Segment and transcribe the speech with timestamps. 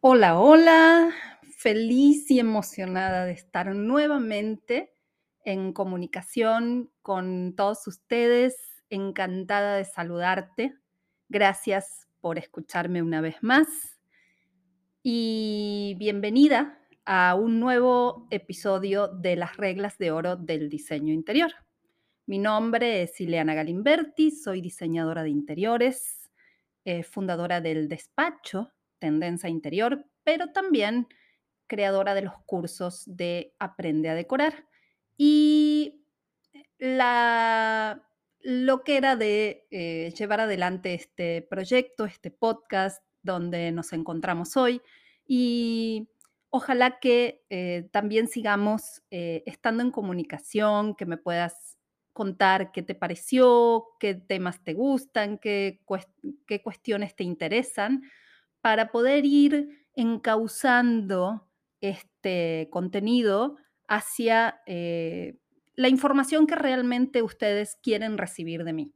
[0.00, 1.10] Hola, hola,
[1.56, 4.94] feliz y emocionada de estar nuevamente
[5.44, 10.76] en comunicación con todos ustedes, encantada de saludarte.
[11.28, 13.98] Gracias por escucharme una vez más
[15.02, 21.50] y bienvenida a un nuevo episodio de las reglas de oro del diseño interior.
[22.24, 26.30] Mi nombre es Ileana Galimberti, soy diseñadora de interiores,
[26.84, 31.08] eh, fundadora del despacho Tendencia Interior, pero también
[31.66, 34.66] creadora de los cursos de Aprende a Decorar.
[35.16, 36.04] Y
[36.78, 38.08] la,
[38.40, 44.80] lo que era de eh, llevar adelante este proyecto, este podcast donde nos encontramos hoy.
[45.26, 46.08] Y
[46.50, 51.76] ojalá que eh, también sigamos eh, estando en comunicación, que me puedas
[52.12, 55.80] contar qué te pareció, qué temas te gustan, qué,
[56.46, 58.02] qué cuestiones te interesan,
[58.60, 61.48] para poder ir encauzando
[61.80, 65.38] este contenido hacia eh,
[65.74, 68.92] la información que realmente ustedes quieren recibir de mí.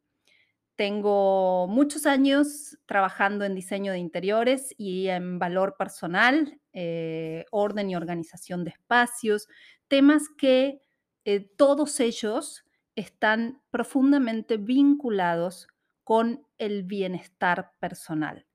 [0.77, 7.97] Tengo muchos años trabajando en diseño de interiores y en valor personal, eh, orden y
[7.97, 9.49] organización de espacios,
[9.89, 10.81] temas que
[11.25, 12.65] eh, todos ellos
[12.97, 15.69] están profundamente vinculados
[16.05, 18.47] con el bienestar personal.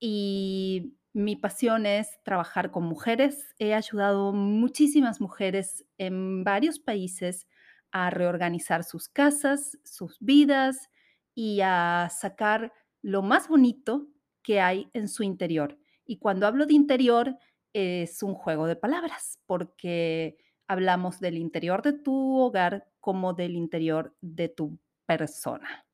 [0.00, 3.54] Y mi pasión es trabajar con mujeres.
[3.58, 7.46] He ayudado muchísimas mujeres en varios países
[7.92, 10.88] a reorganizar sus casas, sus vidas
[11.34, 14.08] y a sacar lo más bonito
[14.42, 15.78] que hay en su interior.
[16.04, 17.36] Y cuando hablo de interior,
[17.72, 24.16] es un juego de palabras, porque hablamos del interior de tu hogar como del interior
[24.20, 25.86] de tu persona.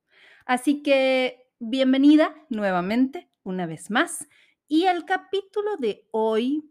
[0.44, 4.28] Así que bienvenida nuevamente, una vez más.
[4.68, 6.70] Y el capítulo de hoy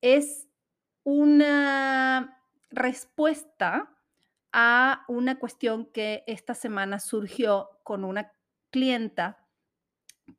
[0.00, 0.48] es
[1.04, 3.92] una respuesta
[4.52, 8.32] a una cuestión que esta semana surgió con una
[8.70, 9.46] clienta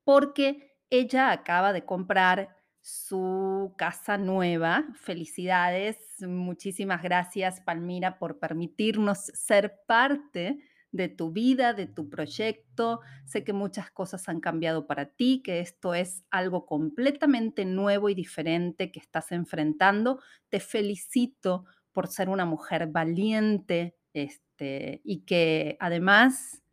[0.04, 4.86] porque ella acaba de comprar su casa nueva.
[4.96, 10.60] Felicidades, muchísimas gracias Palmira por permitirnos ser parte
[10.92, 13.02] de tu vida, de tu proyecto.
[13.25, 18.16] Sé que muchas cosas han cambiado para ti, que esto es algo completamente nuevo y
[18.16, 20.22] diferente que estás enfrentando.
[20.50, 26.64] Te felicito por ser una mujer valiente este, y que además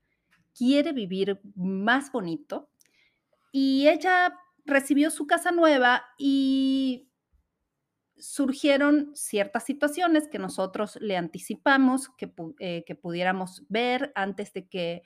[0.57, 2.69] quiere vivir más bonito.
[3.53, 7.09] Y ella recibió su casa nueva y
[8.17, 15.03] surgieron ciertas situaciones que nosotros le anticipamos que, eh, que pudiéramos ver antes de que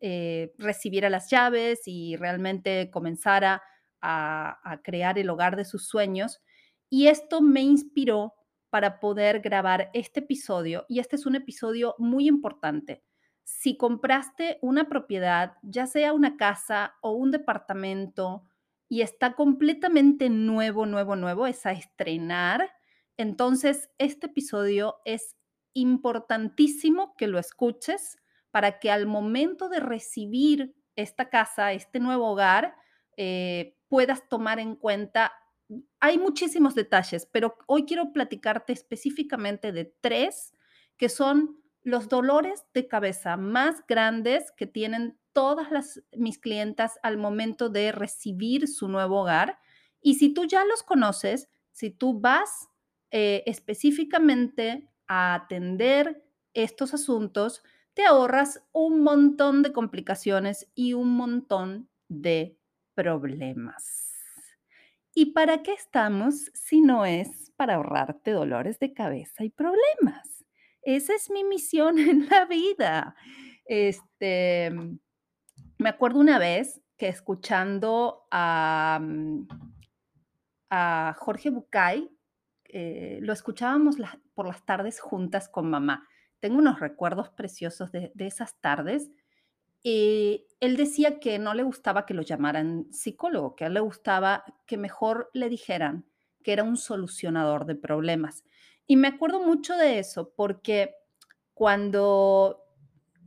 [0.00, 3.62] eh, recibiera las llaves y realmente comenzara
[4.00, 6.42] a, a crear el hogar de sus sueños.
[6.88, 8.34] Y esto me inspiró
[8.70, 10.84] para poder grabar este episodio.
[10.88, 13.02] Y este es un episodio muy importante.
[13.44, 18.44] Si compraste una propiedad, ya sea una casa o un departamento,
[18.88, 22.70] y está completamente nuevo, nuevo, nuevo, es a estrenar.
[23.16, 25.36] Entonces, este episodio es
[25.74, 28.18] importantísimo que lo escuches
[28.50, 32.74] para que al momento de recibir esta casa, este nuevo hogar,
[33.16, 35.32] eh, puedas tomar en cuenta.
[36.00, 40.52] Hay muchísimos detalles, pero hoy quiero platicarte específicamente de tres
[40.96, 47.18] que son los dolores de cabeza más grandes que tienen todas las, mis clientas al
[47.18, 49.58] momento de recibir su nuevo hogar.
[50.00, 52.70] Y si tú ya los conoces, si tú vas
[53.10, 56.24] eh, específicamente a atender
[56.54, 62.58] estos asuntos, te ahorras un montón de complicaciones y un montón de
[62.94, 64.14] problemas.
[65.12, 70.46] ¿Y para qué estamos si no es para ahorrarte dolores de cabeza y problemas?
[70.80, 73.14] Esa es mi misión en la vida.
[73.66, 74.72] Este,
[75.78, 79.48] me acuerdo una vez que escuchando a, mm,
[81.16, 82.10] Jorge Bucay,
[82.64, 83.96] eh, lo escuchábamos
[84.34, 86.06] por las tardes juntas con mamá.
[86.40, 89.10] Tengo unos recuerdos preciosos de, esas tardes.
[89.82, 93.80] y él decía que no le gustaba que lo llamaran psicólogo, que a él le
[93.80, 96.04] gustaba que mejor le dijeran
[96.42, 98.44] que era un solucionador de problemas.
[98.88, 100.96] Y me acuerdo mucho de eso porque
[101.54, 102.64] cuando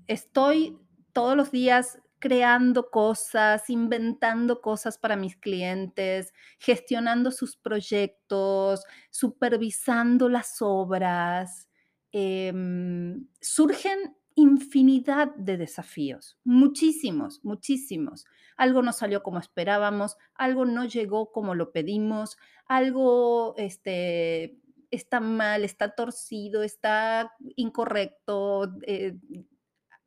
[0.08, 0.78] estoy
[1.14, 10.62] todos los días creando cosas, inventando cosas para mis clientes, gestionando sus proyectos, supervisando las
[10.62, 11.70] obras.
[12.12, 18.26] Em, surgen infinidad de desafíos, muchísimos, muchísimos.
[18.58, 24.58] Algo no salió como esperábamos, algo no llegó como lo pedimos, algo este,
[24.92, 28.74] está mal, está torcido, está incorrecto.
[28.84, 29.18] Eh,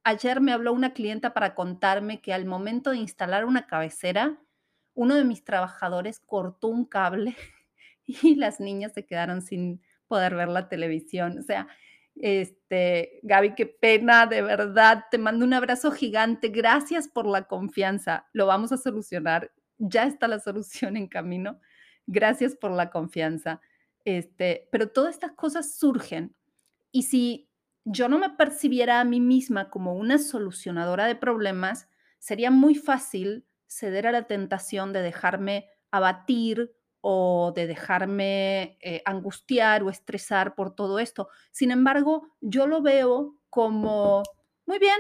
[0.05, 4.39] ayer me habló una clienta para contarme que al momento de instalar una cabecera,
[4.95, 7.37] uno de mis trabajadores cortó un cable
[8.07, 11.39] y las niñas se quedaron sin poder ver la televisión.
[11.39, 11.69] O sea,
[12.17, 16.49] este, Gaby, qué pena, de verdad, te mando un abrazo gigante.
[16.49, 18.27] Gracias por la confianza.
[18.33, 19.53] Lo vamos a solucionar.
[19.79, 21.61] Ya está la solución en camino.
[22.07, 23.61] Gracias por la confianza.
[24.05, 26.35] Este, pero todas estas cosas surgen
[26.91, 27.52] y si
[27.85, 31.89] yo no me percibiera a mí misma como una solucionadora de problemas,
[32.19, 39.83] sería muy fácil ceder a la tentación de dejarme abatir o de dejarme eh, angustiar
[39.83, 41.29] o estresar por todo esto.
[41.51, 44.23] Sin embargo, yo lo veo como,
[44.67, 44.99] muy bien,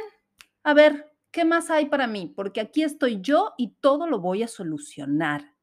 [0.64, 2.32] a ver, ¿qué más hay para mí?
[2.34, 5.54] Porque aquí estoy yo y todo lo voy a solucionar,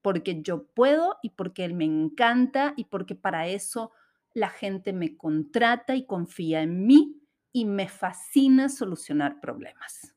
[0.00, 3.90] porque yo puedo y porque me encanta y porque para eso
[4.34, 7.20] la gente me contrata y confía en mí
[7.52, 10.14] y me fascina solucionar problemas.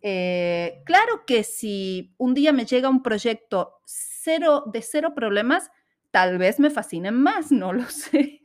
[0.00, 5.70] Eh, claro que si un día me llega un proyecto cero, de cero problemas,
[6.10, 8.40] tal vez me fascinen más, no lo sé.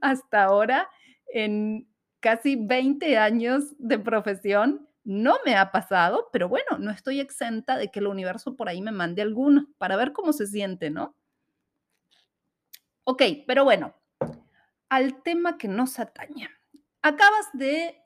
[0.00, 0.88] Hasta ahora,
[1.32, 1.88] en
[2.20, 7.90] casi 20 años de profesión, no me ha pasado, pero bueno, no estoy exenta de
[7.90, 11.14] que el universo por ahí me mande alguno para ver cómo se siente, ¿no?
[13.04, 13.94] Ok, pero bueno,
[14.90, 16.50] al tema que nos atañe.
[17.00, 18.02] Acabas de,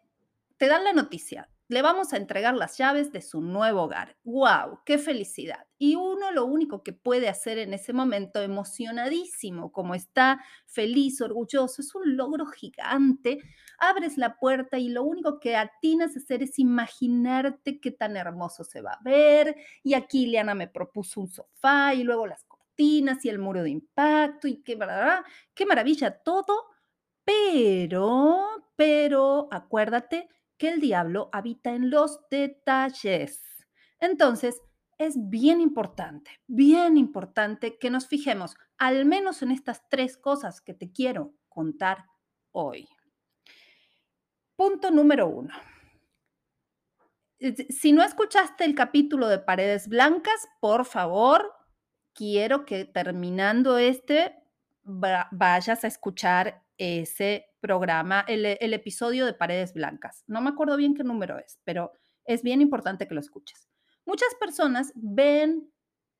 [0.58, 4.16] te dan la noticia, le vamos a entregar las llaves de su nuevo hogar.
[4.24, 4.80] ¡Wow!
[4.84, 5.66] ¡Qué felicidad!
[5.78, 11.80] Y uno lo único que puede hacer en ese momento, emocionadísimo, como está feliz, orgulloso,
[11.80, 13.38] es un logro gigante.
[13.78, 18.62] Abres la puerta y lo único que atinas a hacer es imaginarte qué tan hermoso
[18.62, 19.56] se va a ver.
[19.82, 23.70] Y aquí Liana me propuso un sofá y luego las cortinas y el muro de
[23.70, 24.78] impacto y qué,
[25.54, 26.73] qué maravilla todo.
[27.24, 30.28] Pero, pero, acuérdate
[30.58, 33.42] que el diablo habita en los detalles.
[34.00, 34.60] Entonces,
[34.98, 40.74] es bien importante, bien importante que nos fijemos al menos en estas tres cosas que
[40.74, 42.06] te quiero contar
[42.52, 42.88] hoy.
[44.56, 45.54] Punto número uno.
[47.68, 51.52] Si no escuchaste el capítulo de Paredes Blancas, por favor,
[52.14, 54.36] quiero que terminando este
[54.84, 60.24] vayas a escuchar ese programa, el, el, episodio de Paredes Blancas.
[60.26, 61.92] No me acuerdo bien qué número es, pero
[62.24, 63.68] es bien importante que lo escuches.
[64.04, 65.70] Muchas personas ven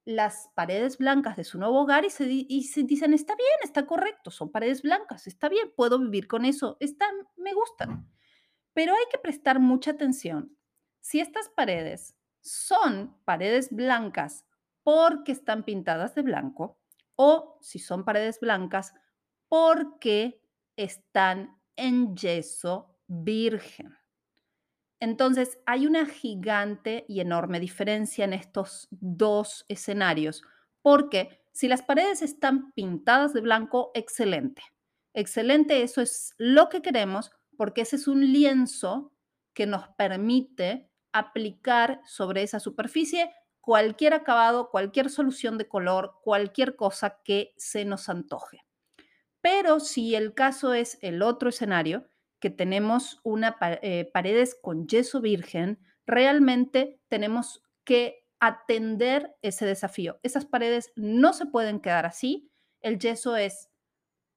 [0.04, 3.86] las paredes blancas de su nuevo hogar y se, y se dicen, está bien, está
[3.86, 8.10] correcto, son paredes blancas, está bien, puedo vivir con eso, están, me gustan.
[8.74, 10.56] Pero hay que prestar mucha atención.
[11.00, 14.44] Si estas paredes son paredes blancas
[14.82, 16.78] porque están pintadas de blanco
[17.16, 18.94] o si son paredes blancas
[19.48, 20.43] porque
[20.76, 23.96] están en yeso virgen.
[25.00, 30.42] Entonces, hay una gigante y enorme diferencia en estos dos escenarios,
[30.82, 34.62] porque si las paredes están pintadas de blanco, excelente.
[35.12, 39.12] Excelente, eso es lo que queremos, porque ese es un lienzo
[39.52, 43.30] que nos permite aplicar sobre esa superficie
[43.60, 48.63] cualquier acabado, cualquier solución de color, cualquier cosa que se nos antoje.
[49.44, 52.08] Pero si el caso es el otro escenario,
[52.40, 60.18] que tenemos una eh, paredes con yeso virgen, realmente tenemos que atender ese desafío.
[60.22, 62.50] Esas paredes no se pueden quedar así.
[62.80, 63.70] El yeso es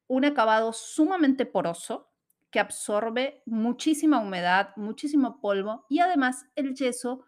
[0.07, 2.11] un acabado sumamente poroso
[2.51, 7.23] que absorbe muchísima humedad, muchísimo polvo y además el yeso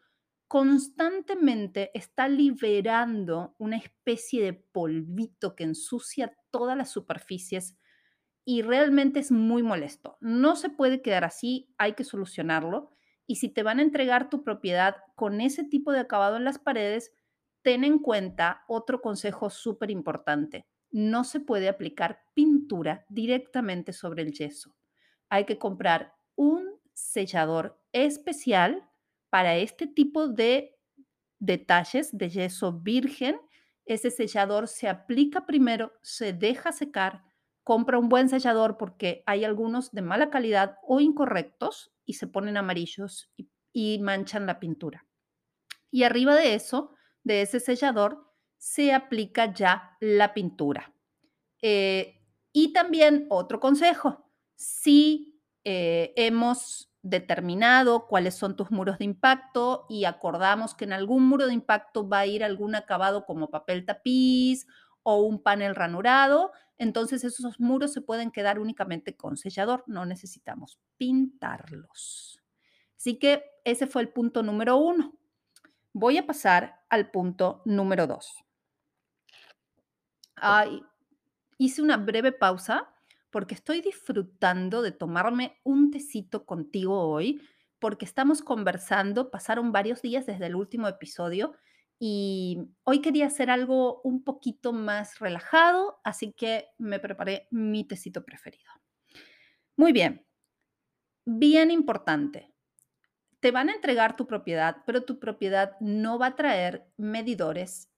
[0.50, 7.78] constantemente está liberando una especie de polvito que ensucia todas las superficies
[8.44, 10.18] y realmente es muy molesto.
[10.22, 12.90] No se puede quedar así, hay que solucionarlo.
[13.28, 16.58] Y si te van a entregar tu propiedad con ese tipo de acabado en las
[16.58, 17.14] paredes,
[17.62, 20.66] ten en cuenta otro consejo súper importante.
[20.90, 24.76] No se puede aplicar pintura directamente sobre el yeso.
[25.30, 28.89] Hay que comprar un sellador especial
[29.30, 30.76] para este tipo de
[31.40, 33.40] detalles de yeso virgen.
[33.86, 37.24] Ese sellador se aplica primero, se deja secar,
[37.64, 42.58] compra un buen sellador porque hay algunos de mala calidad o incorrectos y se ponen
[42.58, 43.32] amarillos
[43.72, 45.08] y, manchan la pintura.
[45.92, 46.94] Y arriba de eso,
[47.24, 48.26] de ese sellador,
[48.58, 50.94] se aplica ya la pintura.
[51.62, 52.20] Eh,
[52.52, 60.06] y también otro consejo, si eh, hemos determinado cuáles son tus muros de impacto y
[60.06, 64.68] acordamos que en algún muro de impacto va a ir algún acabado como papel tapiz
[65.04, 70.80] o un panel ranurado, entonces esos muros se pueden quedar únicamente con sellador, no necesitamos
[70.98, 72.42] pintarlos.
[72.98, 75.14] Así que ese fue el punto número uno.
[75.94, 78.44] Voy a pasar al punto número dos.
[81.58, 82.90] hice una breve pausa
[83.32, 87.42] porque estoy disfrutando de tomarme un tecito contigo hoy,
[87.80, 91.54] porque estamos conversando, pasaron varios días desde el último episodio
[92.00, 98.24] y hoy quería hacer algo un poquito más relajado, así que me preparé mi tecito
[98.24, 98.72] preferido.
[99.76, 100.26] Muy bien,
[101.26, 102.54] bien importante.
[103.40, 107.90] Te van a entregar tu propiedad, pero tu propiedad no va a traer medidores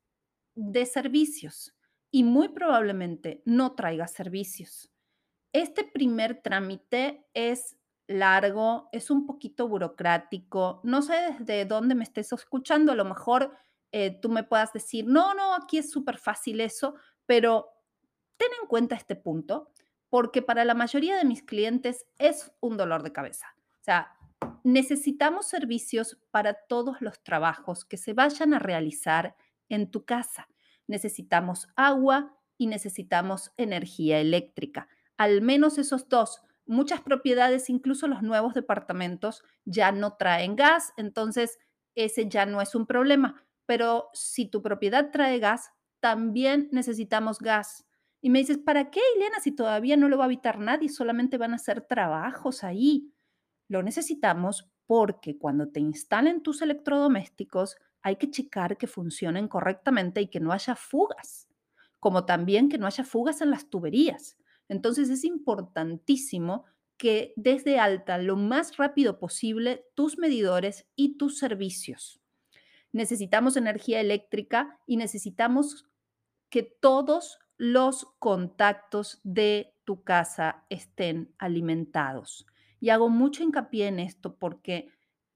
[0.55, 1.75] de servicios
[2.11, 4.90] y muy probablemente no traiga servicios.
[5.53, 7.77] Este primer trámite es
[8.07, 10.79] largo, es un poquito burocrático.
[10.83, 13.55] No sé desde dónde me estés escuchando, a lo mejor
[13.91, 17.69] eh, tú me puedas decir, no, no, aquí es súper fácil eso, pero
[18.37, 19.71] ten en cuenta este punto,
[20.09, 23.47] porque para la mayoría de mis clientes es un dolor de cabeza.
[23.81, 24.13] O sea,
[24.63, 29.35] necesitamos servicios para todos los trabajos que se vayan a realizar
[29.69, 30.47] en tu casa.
[30.87, 34.87] Necesitamos agua y necesitamos energía eléctrica
[35.21, 36.41] al menos esos dos.
[36.65, 41.59] Muchas propiedades, incluso los nuevos departamentos, ya no traen gas, entonces
[41.93, 43.45] ese ya no es un problema.
[43.67, 47.85] Pero si tu propiedad trae gas, también necesitamos gas.
[48.19, 50.89] Y me dices, ¿para qué, Elena, si todavía no lo va a habitar nadie?
[50.89, 53.13] Solamente van a hacer trabajos ahí.
[53.67, 60.29] Lo necesitamos porque cuando te instalen tus electrodomésticos, hay que checar que funcionen correctamente y
[60.29, 61.47] que no haya fugas,
[61.99, 64.35] como también que no haya fugas en las tuberías.
[64.71, 66.63] Entonces es importantísimo
[66.95, 72.21] que desde alta lo más rápido posible tus medidores y tus servicios.
[72.93, 75.87] Necesitamos energía eléctrica y necesitamos
[76.49, 82.45] que todos los contactos de tu casa estén alimentados.
[82.79, 84.87] Y hago mucho hincapié en esto porque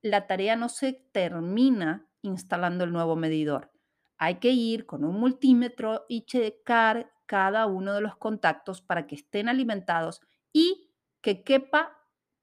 [0.01, 3.74] la tarea no se termina instalando el nuevo medidor.
[4.18, 9.15] Hay que ir con un multímetro y checar cada uno de los contactos para que
[9.15, 10.22] estén alimentados
[10.53, 10.91] y
[11.22, 11.98] que quepa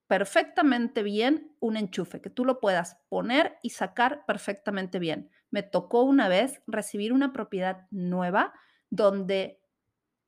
[0.07, 5.31] perfectamente bien un enchufe, que tú lo puedas poner y sacar perfectamente bien.
[5.51, 8.53] Me tocó una vez recibir una propiedad nueva
[8.91, 9.63] donde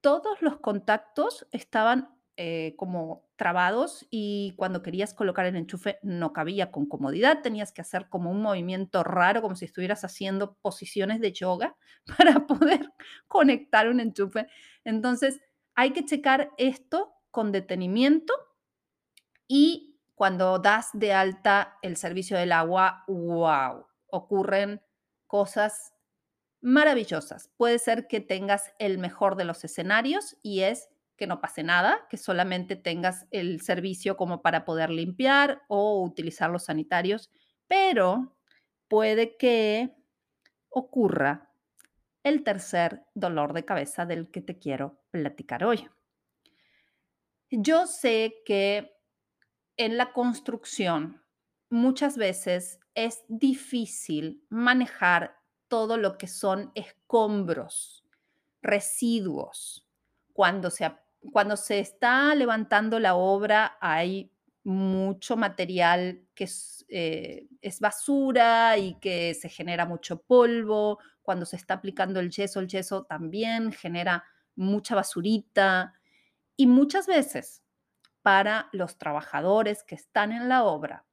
[0.00, 6.71] todos los contactos estaban eh, como trabados y cuando querías colocar el enchufe no cabía
[6.71, 11.33] con comodidad, tenías que hacer como un movimiento raro, como si estuvieras haciendo posiciones de
[11.33, 11.76] yoga
[12.19, 12.93] para poder
[13.26, 14.47] conectar un enchufe.
[14.85, 15.41] Entonces,
[15.75, 18.33] hay que checar esto con detenimiento
[19.49, 24.81] y cuando das de alta el servicio del agua, wow, ocurren
[25.26, 25.93] cosas
[26.61, 27.50] maravillosas.
[27.57, 32.06] Puede ser que tengas el mejor de los escenarios y es que no pase nada,
[32.11, 37.30] que solamente tengas el servicio como para poder limpiar o utilizar los sanitarios,
[37.66, 38.37] pero
[38.88, 39.94] puede que
[40.68, 41.50] ocurra
[42.23, 45.88] el tercer dolor de cabeza del que te quiero platicar hoy.
[47.50, 48.97] Yo sé que
[49.76, 51.23] en la construcción
[51.71, 55.37] muchas veces es difícil manejar
[55.68, 58.04] todo lo que son escombros,
[58.62, 59.87] residuos,
[60.33, 60.85] cuando se
[61.33, 64.31] cuando se está levantando la obra hay
[64.64, 66.49] mucho material que
[66.88, 70.99] eh, es, basura y que se genera mucho polvo.
[71.23, 74.25] Cuando se está aplicando el yeso, el yeso también genera
[74.57, 75.95] mucha basurita.
[76.57, 77.62] Y muchas veces
[78.23, 81.04] para los trabajadores que están en la obra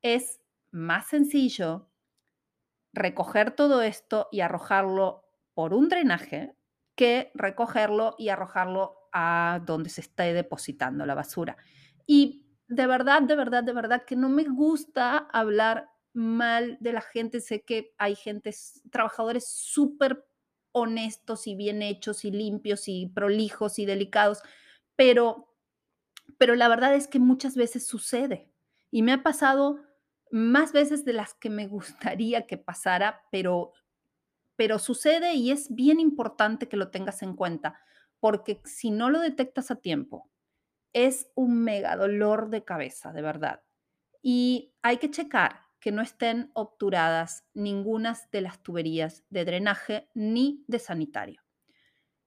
[0.00, 1.90] es más sencillo
[2.92, 6.54] recoger todo esto y arrojarlo por un drenaje
[6.94, 11.56] que recogerlo y arrojarlo a donde se esté depositando la basura.
[12.06, 17.00] Y de verdad, de verdad, de verdad que no me gusta hablar mal de la
[17.00, 17.40] gente.
[17.40, 18.54] Sé que hay gente,
[18.90, 20.24] trabajadores súper
[20.72, 24.42] honestos y bien hechos y limpios y prolijos y delicados,
[24.96, 25.54] pero,
[26.38, 28.52] pero la verdad es que muchas veces sucede
[28.90, 29.80] y me ha pasado
[30.30, 33.72] más veces de las que me gustaría que pasara, pero,
[34.56, 37.80] pero sucede y es bien importante que lo tengas en cuenta
[38.20, 40.30] porque si no lo detectas a tiempo,
[40.92, 43.62] es un mega dolor de cabeza, de verdad.
[44.22, 50.64] Y hay que checar que no estén obturadas ninguna de las tuberías de drenaje ni
[50.68, 51.42] de sanitario.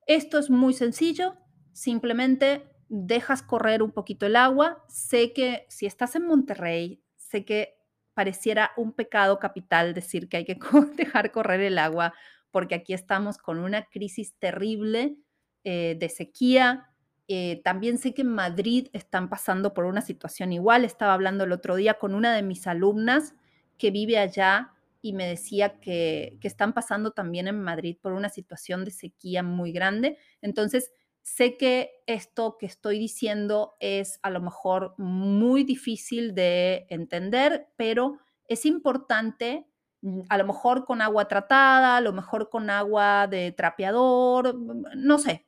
[0.08, 1.38] Esto es muy sencillo,
[1.72, 4.84] simplemente dejas correr un poquito el agua.
[4.90, 7.78] Sé que si estás en Monterrey, sé que
[8.14, 10.58] pareciera un pecado capital decir que hay que
[10.96, 12.14] dejar correr el agua,
[12.52, 15.18] porque aquí estamos con una crisis terrible
[15.64, 16.90] eh, de sequía.
[17.28, 20.86] Eh, también sé que en Madrid están pasando por una situación igual.
[20.86, 23.34] Estaba hablando el otro día con una de mis alumnas
[23.78, 28.30] que vive allá y me decía que, que están pasando también en Madrid por una
[28.30, 30.18] situación de sequía muy grande.
[30.42, 30.92] Entonces,
[31.24, 38.18] Sé que esto que estoy diciendo es a lo mejor muy difícil de entender, pero
[38.46, 39.66] es importante,
[40.02, 44.84] mm, a lo mejor con agua tratada, a lo mejor con agua de trapeador, mm,
[44.98, 45.48] no sé,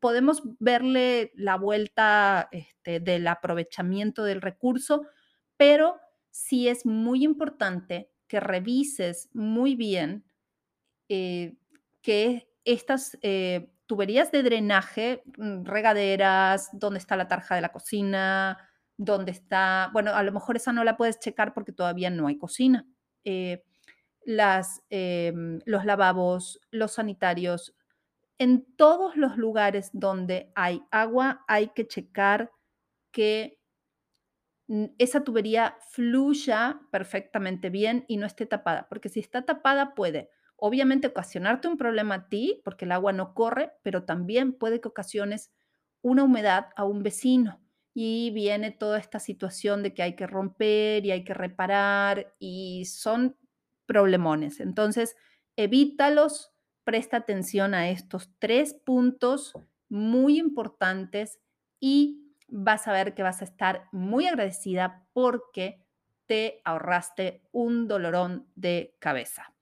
[0.00, 5.06] podemos verle la vuelta este, del aprovechamiento del recurso,
[5.56, 5.96] pero
[6.30, 10.24] sí es muy importante que revises muy bien
[11.08, 11.56] eh,
[12.02, 18.58] que estas eh, tuberías de drenaje, mm, regaderas, dónde está la tarja de la cocina,
[18.96, 22.36] dónde está, bueno, a lo mejor esa no la puedes checar porque todavía no hay
[22.36, 22.86] cocina.
[23.24, 23.64] Eh,
[24.24, 27.74] las, em, los lavabos, los sanitarios,
[28.38, 32.52] en todos los lugares donde hay agua hay que checar
[33.12, 33.58] que
[34.98, 41.06] esa tubería fluya perfectamente bien y no esté tapada, porque si está tapada puede obviamente
[41.06, 45.52] ocasionarte un problema a ti, porque el agua no corre, pero también puede que ocasiones
[46.02, 47.62] una humedad a un vecino.
[47.94, 52.84] Y viene toda esta situación de que hay que romper y hay que reparar y
[52.86, 53.36] son
[53.86, 54.60] problemones.
[54.60, 55.16] Entonces,
[55.56, 56.52] evítalos,
[56.88, 59.52] presta atención a estos tres puntos
[59.90, 61.38] muy importantes
[61.78, 65.84] y vas a ver que vas a estar muy agradecida porque
[66.24, 69.52] te ahorraste un dolorón de cabeza.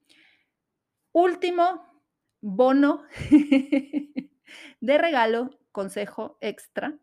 [1.10, 2.04] Último
[2.40, 3.02] bono
[4.80, 6.96] de regalo, consejo extra.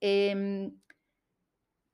[0.00, 0.80] Em,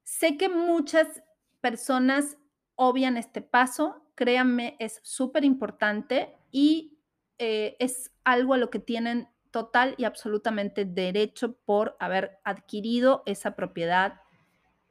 [0.05, 1.25] sé que muchas
[1.61, 2.37] personas
[2.77, 6.96] obvian este paso, créanme, es súper importante y
[7.39, 13.57] eh, es algo a lo que tienen total y absolutamente derecho por haber adquirido esa
[13.57, 14.21] propiedad.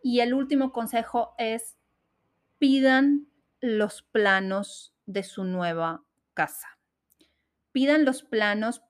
[0.02, 1.78] Y el último consejo es
[2.58, 3.28] pidan
[3.62, 6.04] los planos de su nueva
[6.34, 6.80] casa.
[7.72, 8.82] Pidan los planos,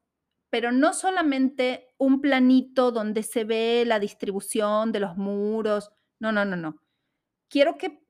[0.49, 5.91] pero no solamente un planito donde se ve la distribución de los muros.
[6.19, 6.81] No, no, no, no.
[7.49, 8.05] Quiero que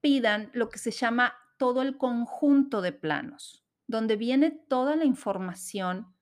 [0.00, 6.14] pidan lo que se llama todo el conjunto de planos, donde viene toda la información.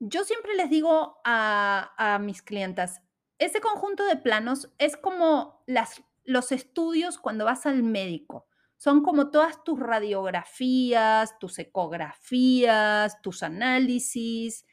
[0.00, 3.02] Yo siempre les digo a, mis clientas,
[3.38, 9.30] ese conjunto de planos es como las, los estudios cuando vas al médico son como
[9.30, 14.64] todas tus radiografías, tus ecografías, tus análisis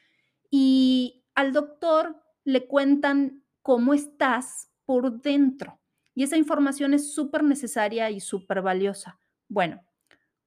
[0.52, 5.82] y al doctor le cuentan cómo estás por dentro.
[6.14, 9.20] Y esa información es súper necesaria y súper valiosa.
[9.50, 9.84] Bueno,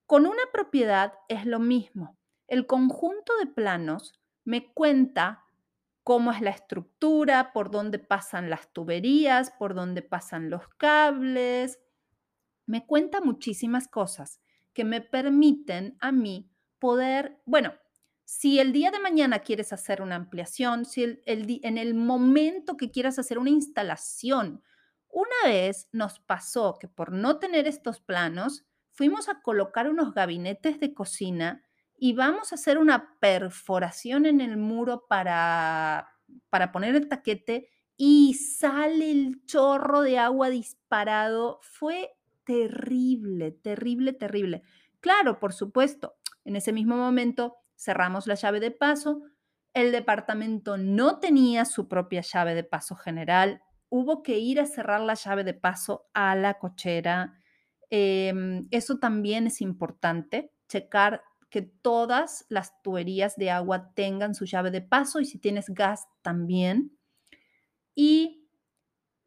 [0.09, 2.17] con una propiedad es lo mismo.
[2.47, 5.45] El conjunto de planos me cuenta
[6.03, 11.79] cómo es la estructura, por dónde pasan las tuberías, por dónde pasan los cables,
[12.65, 14.41] me cuenta muchísimas cosas
[14.73, 17.75] que me permiten a mí poder, bueno,
[18.25, 23.19] si el día de mañana quieres hacer una ampliación, si en el momento que quieras
[23.19, 24.63] hacer una instalación,
[25.11, 28.65] una vez nos pasó que por no tener estos planos,
[28.99, 31.63] fuimos a colocar unos gabinetes de cocina
[31.97, 36.09] y vamos a hacer una perforación en el muro para,
[36.51, 41.61] para poner el taquete y sale el chorro de agua disparado.
[41.63, 42.11] Fue
[42.43, 44.63] terrible, terrible, terrible.
[44.99, 49.23] Claro, por supuesto, en ese mismo momento cerramos la llave de paso,
[49.75, 55.03] el departamento no tenía su propia llave de paso general, hubo que ir a cerrar
[55.03, 57.38] la llave de paso a la cochera.
[57.91, 64.71] Em, eso también es importante, checar que todas las tuberías de agua tengan su llave
[64.71, 66.99] de paso y si tienes gas también.
[67.95, 68.49] Y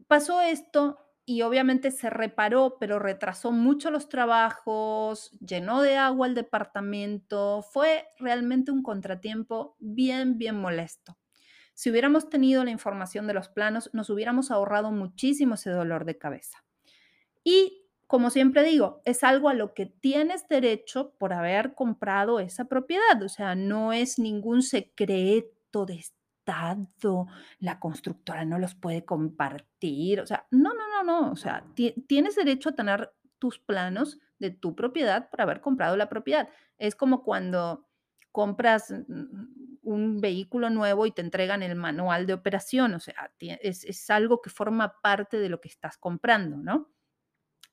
[0.08, 6.36] pasó esto y obviamente se reparó, pero retrasó mucho los trabajos, llenó de agua el
[6.36, 11.18] departamento, fue realmente un contratiempo bien, bien molesto.
[11.74, 16.18] Si hubiéramos tenido la información de los planos, nos hubiéramos ahorrado muchísimo ese dolor de
[16.18, 16.64] cabeza.
[17.44, 17.81] Y
[18.12, 23.24] como siempre digo, es algo a lo que tienes derecho por haber comprado esa propiedad,
[23.24, 26.04] o sea, no es ningún secreto de
[27.60, 32.36] la constructora no los puede compartir, o sea, no, no, no, no, o sea, tienes
[32.36, 36.50] derecho a tener tus planos de tu propiedad por haber comprado la propiedad.
[36.78, 37.88] Es como cuando
[38.34, 38.94] compras,
[39.84, 44.42] un vehículo nuevo y te entregan el manual de operación, o sea, es, es algo
[44.42, 46.90] que forma parte de lo que estás comprando, ¿no?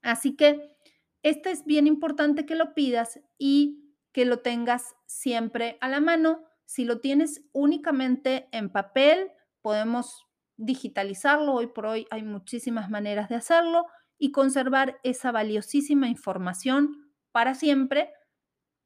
[0.03, 0.77] Así que
[1.23, 6.45] este es bien importante que lo pidas y que lo tengas siempre a la mano.
[6.65, 9.33] Si lo tienes únicamente en papel,
[9.63, 11.55] podemos digitalizarlo.
[11.55, 13.87] Hoy por hoy hay muchísimas maneras de hacerlo
[14.19, 18.13] y conservar esa valiosísima información para siempre,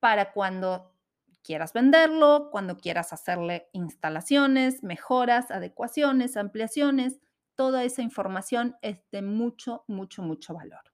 [0.00, 0.92] para cuando
[1.42, 7.20] quieras venderlo, cuando quieras hacerle instalaciones, mejoras, adecuaciones, ampliaciones.
[7.54, 10.91] Toda esa información es de mucho, mucho, mucho valor.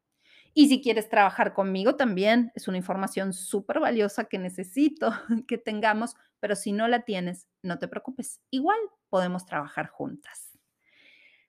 [0.59, 5.13] Y si quieres trabajar conmigo también, es una información súper valiosa que necesito
[5.47, 8.77] que tengamos, pero si no la tienes, no te preocupes, igual
[9.09, 10.59] podemos trabajar juntas.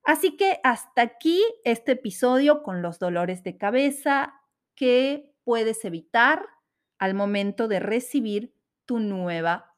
[0.03, 4.31] Así que hasta aquí este episodio con los dolores de cabeza
[4.75, 6.45] que puedes evitar
[6.99, 8.53] al momento de recibir
[8.85, 9.75] tu nueva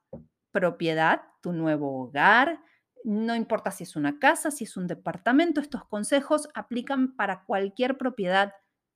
[0.52, 2.60] propiedad, tu nuevo hogar.
[3.06, 7.98] No importa si es una casa, si es un departamento, estos consejos aplican para cualquier
[7.98, 8.52] propiedad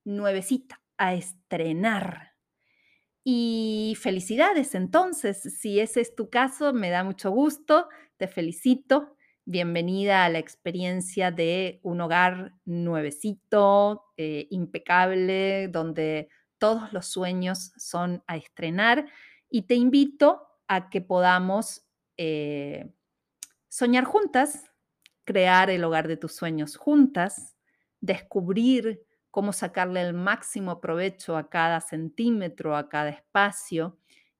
[0.06, 2.32] nuevecita, a estrenar.
[3.24, 9.16] Y felicidades entonces, si ese es tu caso, me da mucho gusto, te felicito.
[9.44, 18.22] Bienvenida a la experiencia de un hogar nuevecito, eh, impecable, donde todos los sueños son
[18.26, 19.06] a estrenar.
[19.50, 21.84] Y te invito a que podamos
[22.16, 22.92] eh,
[23.68, 24.70] soñar juntas,
[25.24, 27.56] crear el hogar de tus sueños juntas,
[28.00, 29.05] descubrir
[29.36, 33.98] cómo sacarle el máximo provecho a cada centímetro, a cada espacio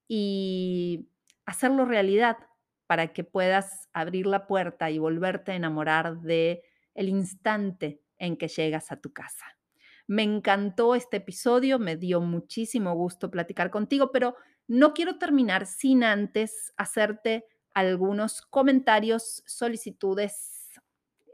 [0.08, 1.10] y
[1.44, 2.38] hacerlo realidad
[2.86, 6.62] para que puedas abrir la puerta y volverte a enamorar de
[6.94, 9.58] el instante en que llegas a tu casa.
[10.06, 14.34] Me encantó este episodio, me dio muchísimo gusto platicar contigo, pero
[14.66, 20.55] no quiero terminar sin antes hacerte algunos comentarios, solicitudes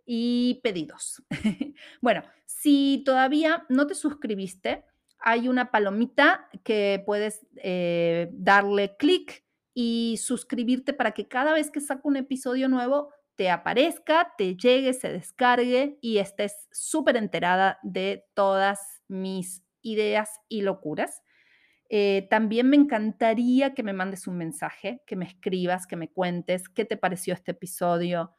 [0.05, 1.23] y pedidos.
[2.01, 4.85] bueno, si todavía no te suscribiste,
[5.19, 11.81] hay una palomita que puedes eh, darle clic y suscribirte para que cada vez que
[11.81, 18.25] saco un episodio nuevo te aparezca, te llegue, se descargue y estés súper enterada de
[18.35, 21.23] todas mis ideas y locuras.
[21.89, 26.69] Eh, también me encantaría que me mandes un mensaje, que me escribas, que me cuentes
[26.69, 28.33] qué te pareció este episodio,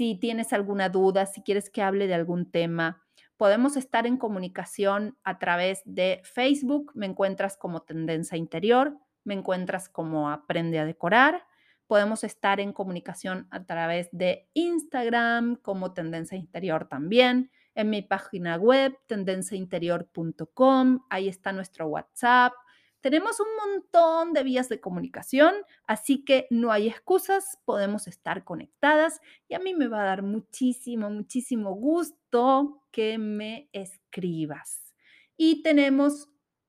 [0.00, 3.04] si tienes alguna duda, si quieres que hable de algún tema.
[3.36, 9.90] Podemos estar en comunicación a través de Facebook, me encuentras como Tendencia Interior, me encuentras
[9.90, 11.44] como Aprende a Decorar.
[11.86, 18.56] Podemos estar en comunicación a través de Instagram como Tendencia Interior también, en mi página
[18.56, 22.54] web tendenciainterior.com, ahí está nuestro WhatsApp,
[23.00, 25.54] tenemos un montón de vías de comunicación,
[25.86, 30.22] así que no hay excusas, podemos estar conectadas y a mí me va a dar
[30.22, 34.94] muchísimo, muchísimo gusto que me escribas.
[35.36, 36.28] Y tenemos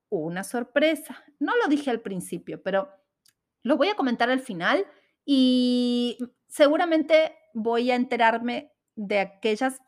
[0.09, 1.23] una sorpresa.
[1.39, 2.89] No lo dije al principio, pero
[3.63, 4.85] lo voy a comentar al final
[5.25, 6.17] y
[6.47, 9.79] seguramente voy a enterarme de aquellas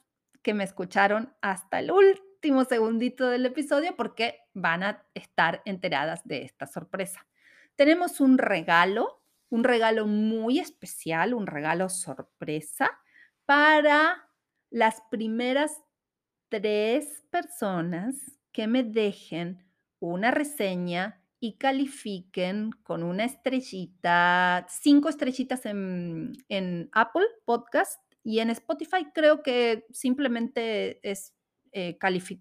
[0.41, 6.27] que me escucharon hasta el último último segundito del episodio porque van a estar enteradas
[6.27, 7.25] de esta sorpresa.
[7.77, 12.91] Tenemos un regalo, un regalo muy especial, un regalo sorpresa
[13.45, 14.29] para
[14.71, 15.71] las primeras
[16.49, 18.15] tres personas
[18.51, 19.65] que me dejen
[20.01, 28.49] una reseña y califiquen con una estrellita, cinco estrellitas en, en Apple Podcast y en
[28.49, 31.33] Spotify creo que simplemente es
[31.73, 31.97] eh,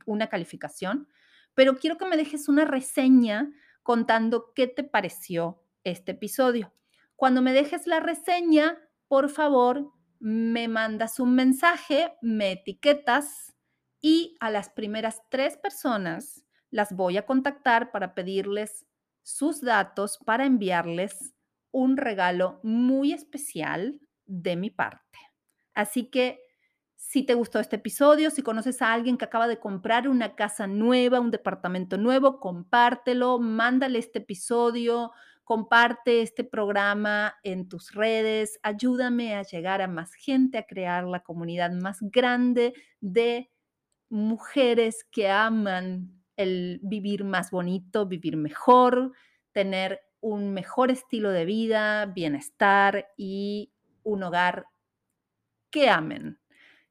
[0.07, 1.09] una calificación,
[1.55, 3.51] pero quiero que me dejes una reseña
[3.83, 6.73] contando qué te pareció este episodio.
[7.17, 13.55] Cuando me dejes la reseña, por favor, me mandas un mensaje, me etiquetas
[14.01, 18.87] y a las primeras tres personas las voy a contactar para pedirles
[19.23, 21.35] sus datos para enviarles
[21.71, 25.19] un regalo muy especial de mi parte.
[25.75, 26.41] Así que
[27.05, 30.67] si te gustó este episodio, si conoces a alguien que acaba de comprar una casa
[30.69, 35.11] nueva, un departamento nuevo, compártelo, mándale este episodio,
[35.45, 41.21] comparte este programa en tus redes, ayúdame a llegar a más gente, a crear la
[41.21, 43.51] comunidad más grande de
[44.09, 49.13] mujeres que aman el vivir más bonito, vivir mejor,
[49.51, 53.73] tener un mejor estilo de vida, bienestar y
[54.05, 54.67] un hogar
[55.71, 56.42] que amen.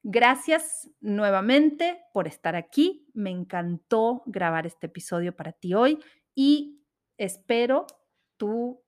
[0.04, 3.08] Gracias nuevamente por estar aquí.
[3.14, 6.00] Me encantó grabar este episodio para ti hoy
[6.34, 6.82] y
[7.18, 7.86] espero
[8.38, 8.84] tu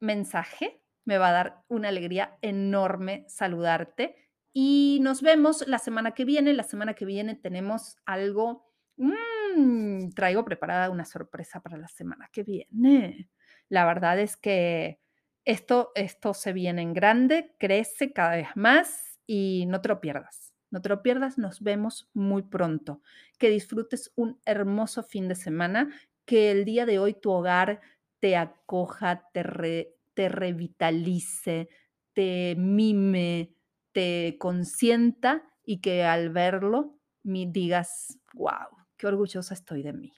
[0.00, 4.16] mensaje Me va a dar una alegría enorme saludarte
[4.52, 6.54] y nos vemos la semana que viene.
[6.54, 12.44] La semana que viene tenemos algo, mm, traigo preparada una sorpresa para la semana que
[12.44, 13.28] viene.
[13.68, 15.00] La verdad es que
[15.44, 20.43] esto, esto se viene en grande, crece cada vez más y no te lo pierdas.
[20.74, 23.00] No te lo pierdas, nos vemos muy pronto.
[23.38, 25.88] Que disfrutes un hermoso fin de semana,
[26.24, 27.80] que el día de hoy tu hogar
[28.18, 31.68] te acoja, te, re- te revitalice,
[32.12, 33.54] te mime,
[33.92, 40.12] te consienta y que al verlo mi- digas, wow, qué orgullosa estoy de mí.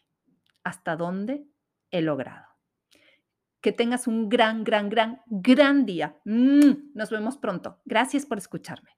[0.64, 1.44] ¿Hasta dónde
[1.90, 2.46] he logrado?
[3.60, 6.18] Que tengas un gran, gran, gran, gran día.
[6.24, 7.78] Mm, Nos vemos pronto.
[7.84, 8.90] Gracias por escucharme.